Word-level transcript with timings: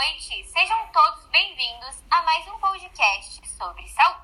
noite! 0.00 0.42
Sejam 0.44 0.86
todos 0.94 1.26
bem-vindos 1.26 2.02
a 2.10 2.22
mais 2.22 2.48
um 2.48 2.58
podcast 2.58 3.46
sobre 3.48 3.86
saúde. 3.86 4.18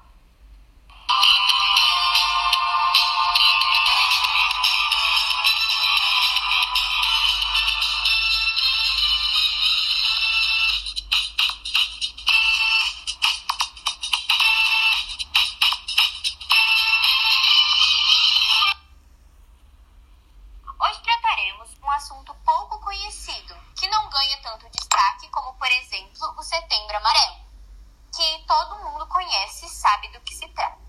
Hoje 20.81 21.01
trataremos 21.03 21.79
um 21.83 21.91
assunto 21.91 22.35
pouco 22.47 22.81
conhecido, 22.81 23.55
ganha 24.17 24.39
tanto 24.39 24.71
destaque 24.71 25.29
como, 25.29 25.53
por 25.55 25.71
exemplo, 25.71 26.35
o 26.39 26.43
Setembro 26.43 26.97
Amarelo, 26.97 27.37
que 28.15 28.45
todo 28.47 28.79
mundo 28.79 29.07
conhece 29.09 29.67
e 29.67 29.69
sabe 29.69 30.09
do 30.09 30.21
que 30.23 30.35
se 30.35 30.49
trata. 30.49 30.81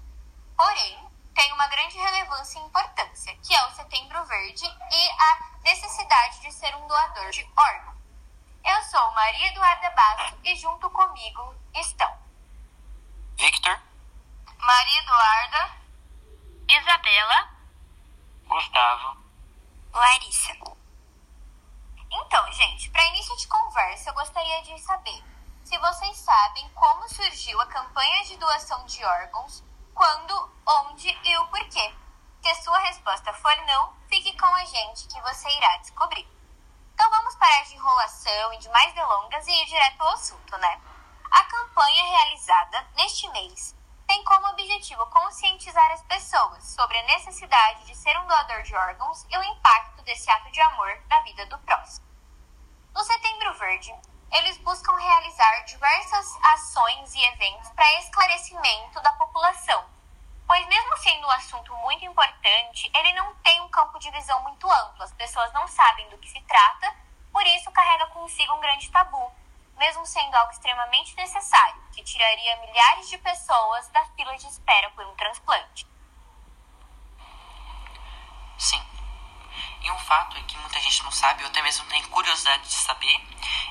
Porém, 0.55 0.97
tem 1.35 1.51
uma 1.51 1.67
grande 1.67 1.97
relevância 1.97 2.57
e 2.57 2.63
importância, 2.63 3.35
que 3.43 3.53
é 3.53 3.65
o 3.65 3.71
Setembro 3.71 4.23
Verde 4.25 4.65
e 4.65 5.09
a 5.19 5.59
necessidade 5.61 6.39
de 6.39 6.51
ser 6.53 6.73
um 6.77 6.87
doador 6.87 7.29
de 7.31 7.43
órgão. 7.57 7.97
Eu 8.63 8.81
sou 8.83 9.11
Maria 9.11 9.47
Eduarda 9.47 9.89
Basso 9.89 10.37
e 10.45 10.55
junto 10.55 10.89
comigo 10.89 11.53
estão 11.75 12.17
Victor, 13.37 13.79
Maria 14.57 14.99
Eduarda, 15.01 15.71
Isabela, 16.69 17.49
Gustavo, 18.47 19.17
Larissa. 19.93 20.76
Gente, 22.77 22.91
para 22.91 23.07
início 23.07 23.35
de 23.37 23.47
conversa, 23.47 24.11
eu 24.11 24.13
gostaria 24.13 24.61
de 24.61 24.77
saber 24.77 25.23
se 25.63 25.75
vocês 25.79 26.15
sabem 26.15 26.69
como 26.75 27.09
surgiu 27.09 27.59
a 27.59 27.65
campanha 27.65 28.23
de 28.25 28.37
doação 28.37 28.85
de 28.85 29.03
órgãos, 29.03 29.63
quando, 29.95 30.51
onde 30.63 31.09
e 31.09 31.37
o 31.39 31.47
porquê. 31.47 31.95
Se 32.39 32.49
a 32.49 32.61
sua 32.61 32.77
resposta 32.77 33.33
for 33.33 33.55
não, 33.65 33.95
fique 34.07 34.37
com 34.37 34.45
a 34.45 34.63
gente 34.65 35.07
que 35.07 35.19
você 35.21 35.49
irá 35.57 35.77
descobrir. 35.77 36.29
Então 36.93 37.09
vamos 37.09 37.35
parar 37.37 37.63
de 37.63 37.73
enrolação 37.73 38.53
e 38.53 38.59
de 38.59 38.69
mais 38.69 38.93
delongas 38.93 39.47
e 39.47 39.51
ir 39.51 39.65
direto 39.65 39.99
ao 39.99 40.13
assunto, 40.13 40.55
né? 40.59 40.79
A 41.31 41.43
campanha 41.45 42.03
realizada 42.03 42.87
neste 42.95 43.27
mês 43.29 43.75
tem 44.05 44.23
como 44.23 44.49
objetivo 44.49 45.03
conscientizar 45.07 45.91
as 45.93 46.03
pessoas 46.03 46.63
sobre 46.63 46.99
a 46.99 47.07
necessidade 47.07 47.87
de 47.87 47.95
ser 47.95 48.15
um 48.19 48.27
doador 48.27 48.61
de 48.61 48.75
órgãos 48.75 49.25
e 49.31 49.35
o 49.35 49.43
impacto 49.43 50.03
desse 50.03 50.29
ato 50.29 50.51
de 50.51 50.61
amor 50.61 50.95
na 51.09 51.21
vida 51.21 51.43
do 51.47 51.57
próximo. 51.57 52.06
Setembro 53.47 53.53
Verde, 53.59 53.95
eles 54.33 54.57
buscam 54.57 54.93
realizar 54.93 55.63
diversas 55.63 56.37
ações 56.43 57.15
e 57.15 57.23
eventos 57.23 57.69
para 57.69 57.99
esclarecimento 57.99 58.99
da 59.01 59.13
população, 59.13 59.85
pois, 60.45 60.65
mesmo 60.67 60.97
sendo 60.97 61.25
um 61.25 61.31
assunto 61.31 61.73
muito 61.77 62.03
importante, 62.03 62.91
ele 62.93 63.13
não 63.13 63.33
tem 63.35 63.61
um 63.61 63.69
campo 63.69 63.97
de 63.99 64.11
visão 64.11 64.41
muito 64.43 64.69
amplo, 64.69 65.03
as 65.03 65.13
pessoas 65.13 65.53
não 65.53 65.65
sabem 65.65 66.09
do 66.09 66.17
que 66.17 66.27
se 66.27 66.41
trata, 66.41 66.93
por 67.31 67.45
isso 67.47 67.71
carrega 67.71 68.07
consigo 68.07 68.53
um 68.53 68.59
grande 68.59 68.91
tabu, 68.91 69.31
mesmo 69.77 70.05
sendo 70.05 70.35
algo 70.35 70.51
extremamente 70.51 71.15
necessário, 71.15 71.81
que 71.93 72.03
tiraria 72.03 72.57
milhares 72.57 73.07
de 73.07 73.17
pessoas 73.17 73.87
da 73.89 74.03
fila 74.07 74.35
de 74.35 74.47
espera 74.47 74.89
por 74.89 75.05
um 75.05 75.15
transplante. 75.15 75.87
sim. 78.57 78.83
E 79.81 79.91
um 79.91 79.96
fato 80.07 80.37
é 80.37 80.41
que 80.43 80.57
muita 80.57 80.79
gente 80.79 81.03
não 81.03 81.11
sabe, 81.11 81.43
ou 81.43 81.49
até 81.49 81.61
mesmo 81.61 81.85
tem 81.87 82.01
curiosidade 82.03 82.63
de 82.63 82.73
saber, 82.73 83.19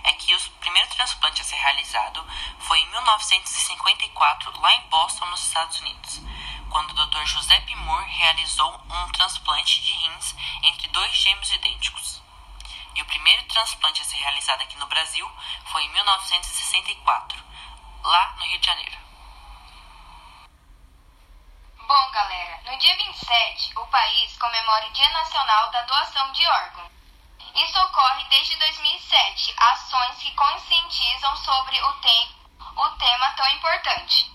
é 0.04 0.12
que 0.12 0.34
o 0.34 0.50
primeiro 0.60 0.88
transplante 0.90 1.40
a 1.40 1.44
ser 1.44 1.56
realizado 1.56 2.22
foi 2.58 2.78
em 2.78 2.90
1954, 2.90 4.60
lá 4.60 4.74
em 4.74 4.82
Boston, 4.88 5.24
nos 5.26 5.40
Estados 5.40 5.80
Unidos, 5.80 6.20
quando 6.68 6.90
o 6.90 7.06
Dr. 7.06 7.24
José 7.24 7.64
Moore 7.76 8.10
realizou 8.10 8.70
um 8.90 9.12
transplante 9.12 9.80
de 9.80 9.92
rins 9.92 10.34
entre 10.62 10.88
dois 10.88 11.12
gêmeos 11.16 11.50
idênticos. 11.52 12.20
E 12.94 13.00
o 13.00 13.06
primeiro 13.06 13.42
transplante 13.44 14.02
a 14.02 14.04
ser 14.04 14.18
realizado 14.18 14.60
aqui 14.60 14.76
no 14.76 14.86
Brasil 14.86 15.30
foi 15.72 15.84
em 15.84 15.92
1964, 15.92 17.42
lá 18.02 18.34
no 18.38 18.44
Rio 18.44 18.58
de 18.58 18.66
Janeiro. 18.66 19.05
Bom, 21.86 22.10
galera, 22.10 22.60
no 22.64 22.76
dia 22.78 22.96
27, 22.96 23.78
o 23.78 23.86
país 23.86 24.36
comemora 24.38 24.88
o 24.88 24.92
Dia 24.92 25.08
Nacional 25.10 25.70
da 25.70 25.82
Doação 25.82 26.32
de 26.32 26.44
Órgãos. 26.44 26.90
Isso 27.54 27.78
ocorre 27.78 28.24
desde 28.24 28.56
2007, 28.56 29.54
ações 29.56 30.18
que 30.18 30.34
conscientizam 30.34 31.36
sobre 31.36 31.80
o, 31.80 31.92
te 32.00 32.34
o 32.74 32.88
tema 32.98 33.30
tão 33.36 33.48
importante. 33.50 34.32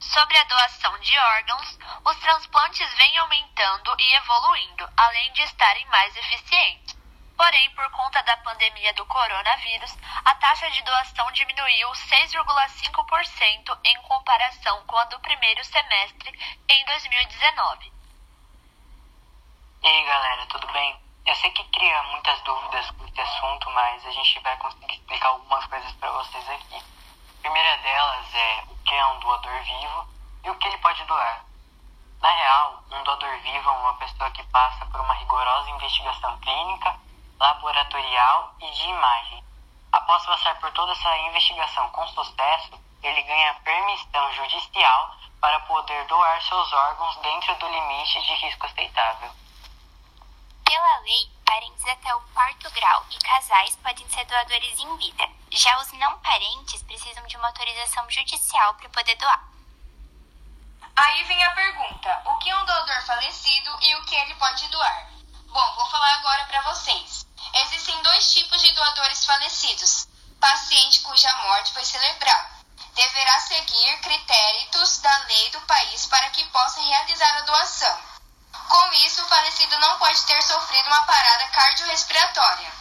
Sobre 0.00 0.38
a 0.38 0.44
doação 0.44 0.98
de 1.00 1.18
órgãos, 1.18 1.78
os 2.02 2.16
transplantes 2.16 2.94
vêm 2.94 3.18
aumentando 3.18 3.94
e 3.98 4.14
evoluindo, 4.14 4.88
além 4.96 5.30
de 5.34 5.42
estarem 5.42 5.84
mais 5.88 6.16
eficientes. 6.16 6.96
Porém, 7.36 7.70
por 7.70 7.90
conta 7.90 8.22
da 8.22 8.36
pandemia 8.38 8.92
do 8.94 9.06
coronavírus, 9.06 9.96
a 10.24 10.34
taxa 10.36 10.70
de 10.70 10.82
doação 10.82 11.30
diminuiu 11.32 11.88
6,5% 11.90 13.78
em 13.84 14.02
comparação 14.02 14.84
com 14.86 14.96
a 14.96 15.04
do 15.06 15.18
primeiro 15.20 15.64
semestre 15.64 16.30
em 16.68 16.84
2019. 16.84 17.92
E 19.82 19.86
aí 19.88 20.04
galera, 20.04 20.46
tudo 20.46 20.66
bem? 20.72 20.96
Eu 21.26 21.34
sei 21.36 21.50
que 21.52 21.64
cria 21.64 22.02
muitas 22.04 22.40
dúvidas 22.42 22.90
com 22.92 23.06
esse 23.06 23.20
assunto, 23.20 23.70
mas 23.70 24.06
a 24.06 24.10
gente 24.10 24.40
vai 24.40 24.56
conseguir 24.56 24.94
explicar 24.94 25.28
algumas 25.28 25.64
coisas 25.66 25.92
para 25.92 26.10
vocês 26.10 26.48
aqui. 26.50 26.76
A 26.76 27.40
primeira 27.42 27.76
delas 27.78 28.34
é 28.34 28.64
o 28.68 28.76
que 28.84 28.94
é 28.94 29.06
um 29.06 29.18
doador 29.20 29.62
vivo 29.62 30.08
e 30.44 30.50
o 30.50 30.54
que 30.56 30.68
ele 30.68 30.78
pode 30.78 31.04
doar. 31.04 31.44
Na 32.20 32.30
real, 32.30 32.84
um 32.92 33.02
doador 33.02 33.36
vivo 33.40 33.68
é 33.68 33.72
uma 33.72 33.94
pessoa 33.96 34.30
que 34.30 34.42
passa 34.44 34.86
por 34.86 35.00
uma 35.00 35.14
rigorosa 35.14 35.70
investigação 35.70 36.38
clínica, 36.38 36.96
laboratorial 37.42 38.54
e 38.60 38.70
de 38.70 38.88
imagem. 38.88 39.44
Após 39.90 40.24
passar 40.24 40.58
por 40.60 40.70
toda 40.72 40.92
essa 40.92 41.16
investigação 41.18 41.88
com 41.90 42.06
sucesso, 42.06 42.80
ele 43.02 43.20
ganha 43.22 43.54
permissão 43.64 44.32
judicial 44.32 45.16
para 45.40 45.58
poder 45.60 46.06
doar 46.06 46.40
seus 46.40 46.72
órgãos 46.72 47.16
dentro 47.16 47.52
do 47.56 47.68
limite 47.68 48.22
de 48.22 48.34
risco 48.34 48.64
aceitável. 48.64 49.28
Pela 50.64 50.98
lei, 51.00 51.30
parentes 51.44 51.84
até 51.84 52.14
o 52.14 52.20
quarto 52.32 52.70
grau 52.70 53.04
e 53.10 53.18
casais 53.18 53.74
podem 53.82 54.08
ser 54.08 54.24
doadores 54.24 54.78
em 54.78 54.96
vida. 54.96 55.28
Já 55.50 55.76
os 55.80 55.92
não 55.94 56.16
parentes 56.20 56.80
precisam 56.84 57.26
de 57.26 57.36
uma 57.36 57.48
autorização 57.48 58.08
judicial 58.08 58.74
para 58.74 58.88
poder 58.88 59.16
doar. 59.16 59.42
Aí 60.94 61.24
vem 61.24 61.42
a 61.42 61.50
pergunta: 61.50 62.22
o 62.24 62.38
que 62.38 62.50
é 62.50 62.56
um 62.56 62.64
doador 62.64 63.02
falecido 63.04 63.78
e 63.82 63.96
o 63.96 64.04
que 64.04 64.14
ele 64.14 64.34
pode 64.36 64.68
doar? 64.68 65.10
Bom, 65.48 65.74
vou 65.74 65.86
falar 65.90 66.14
agora 66.14 66.44
para 66.44 66.62
vocês. 66.62 67.26
Existem 67.54 68.02
dois 68.02 68.32
tipos 68.32 68.62
de 68.62 68.72
doadores 68.72 69.26
falecidos: 69.26 70.08
paciente 70.40 71.00
cuja 71.00 71.30
morte 71.36 71.72
foi 71.72 71.84
celebrada. 71.84 72.62
Deverá 72.94 73.40
seguir 73.40 74.00
critérios 74.00 74.98
da 75.00 75.18
lei 75.24 75.50
do 75.50 75.60
país 75.62 76.06
para 76.06 76.30
que 76.30 76.44
possa 76.62 76.80
realizar 76.80 77.38
a 77.38 77.40
doação. 77.40 77.98
Com 78.68 78.92
isso, 78.92 79.20
o 79.20 79.28
falecido 79.28 79.76
não 79.80 79.98
pode 79.98 80.22
ter 80.22 80.40
sofrido 80.42 80.86
uma 80.86 81.02
parada 81.02 81.48
cardiorrespiratória. 81.48 82.72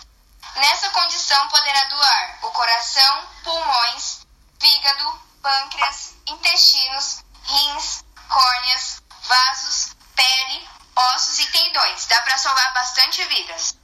Nessa 0.58 0.90
condição, 0.92 1.47
poderá 1.47 1.84
doar 1.86 2.40
o 2.44 2.52
coração, 2.52 3.28
pulmões, 3.44 4.20
fígado, 4.59 5.22
pâncreas, 5.41 6.14
intestinos, 6.28 7.24
rins, 7.44 8.06
córneas, 8.30 9.02
vasos, 9.24 9.96
pele, 10.16 10.70
ossos 10.96 11.40
e 11.40 11.47
tendões. 11.47 12.05
Dá 12.05 12.22
para 12.22 12.38
salvar 12.38 12.73
bastante 12.73 13.23
vidas. 13.23 13.76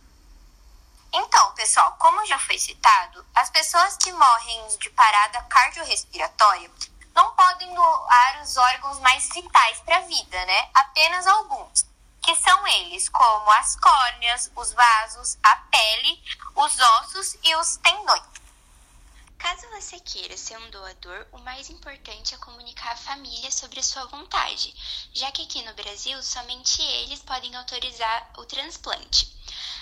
Então, 1.12 1.54
pessoal, 1.54 1.96
como 1.98 2.24
já 2.28 2.38
foi 2.38 2.60
citado, 2.60 3.26
as 3.34 3.50
pessoas 3.50 3.98
que 3.98 4.12
morrem 4.12 4.78
de 4.78 4.92
parada 4.92 5.42
cardiorrespiratória 5.44 6.70
não 7.18 7.34
podem 7.34 7.74
doar 7.74 8.42
os 8.44 8.56
órgãos 8.56 9.00
mais 9.00 9.28
vitais 9.34 9.80
para 9.80 9.98
a 9.98 10.02
vida, 10.02 10.46
né? 10.46 10.70
Apenas 10.72 11.26
alguns, 11.26 11.84
que 12.22 12.36
são 12.36 12.68
eles, 12.68 13.10
como 13.10 13.52
as 13.54 13.76
córneas, 13.76 14.52
os 14.56 14.72
vasos, 14.72 15.36
a 15.42 15.56
pele, 15.56 16.24
os 16.56 16.80
ossos 16.80 17.36
e 17.44 17.56
os 17.56 17.78
tendões. 17.78 18.22
Caso 19.40 19.68
você 19.70 20.00
queira 20.00 20.38
ser 20.38 20.60
um 20.60 20.70
doador, 20.70 21.26
o 21.32 21.40
mais 21.40 21.72
importante 21.72 22.36
é 22.36 22.38
comunicar 22.38 22.92
à 22.92 22.98
família 22.98 23.52
sobre 23.52 23.80
a 23.80 23.84
sua 23.84 24.06
vontade, 24.06 24.76
já 25.16 25.32
que 25.32 25.42
aqui 25.42 25.64
no 25.64 25.74
Brasil 25.74 26.22
somente 26.22 26.84
eles 26.84 27.22
podem 27.22 27.56
autorizar 27.56 28.30
o 28.38 28.46
transplante. 28.46 29.37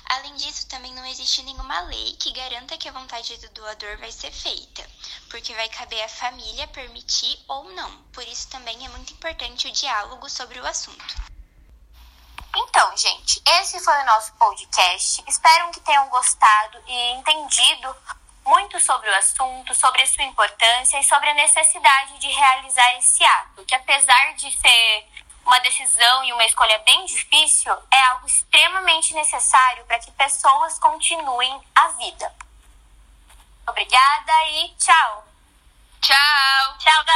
Além 0.10 0.36
disso, 0.36 0.68
também 0.68 0.94
não 0.94 1.06
existe 1.06 1.42
nenhuma 1.44 1.82
lei 1.82 2.16
que 2.18 2.32
garanta 2.32 2.78
que 2.78 2.88
a 2.88 2.92
vontade 2.92 3.38
do 3.38 3.50
doador 3.50 3.98
vai 3.98 4.12
ser 4.12 4.32
feita, 4.32 4.88
porque 5.30 5.54
vai 5.56 5.68
caber 5.70 6.04
à 6.04 6.10
família 6.10 6.68
permitir 6.68 7.40
ou 7.48 7.72
não. 7.72 8.04
Por 8.14 8.28
isso 8.28 8.48
também 8.50 8.86
é 8.86 8.90
muito 8.90 9.14
importante 9.14 9.68
o 9.68 9.72
diálogo 9.72 10.30
sobre 10.30 10.60
o 10.60 10.66
assunto. 10.66 11.16
Então, 12.56 12.96
gente, 12.96 13.42
esse 13.60 13.84
foi 13.84 14.02
o 14.02 14.06
nosso 14.06 14.32
podcast. 14.34 15.24
Espero 15.28 15.72
que 15.72 15.82
tenham 15.82 16.08
gostado 16.10 16.82
e 16.88 17.12
entendido 17.12 17.96
muito 18.46 18.80
sobre 18.80 19.10
o 19.10 19.16
assunto, 19.16 19.74
sobre 19.74 20.04
a 20.04 20.08
sua 20.08 20.24
importância 20.24 21.00
e 21.00 21.04
sobre 21.04 21.30
a 21.30 21.34
necessidade 21.34 22.18
de 22.20 22.28
realizar 22.28 22.98
esse 22.98 23.24
ato, 23.24 23.66
que 23.66 23.76
apesar 23.76 24.36
de 24.36 24.52
ser 24.58 25.08
uma 25.46 25.60
decisão 25.60 26.24
e 26.24 26.34
uma 26.34 26.46
escolha 26.46 26.80
bem 26.80 27.06
difícil, 27.06 27.72
é 27.92 28.02
algo 28.06 28.26
extremamente 28.26 29.14
necessário 29.14 29.86
para 29.86 30.00
que 30.00 30.12
pessoas 30.12 30.80
continuem 30.80 31.62
a 31.76 31.90
vida. 31.90 32.34
Obrigada 33.68 34.46
e 34.50 34.70
tchau! 34.78 35.28
Tchau! 36.02 36.78
Tchau, 36.80 37.04
galera! 37.04 37.15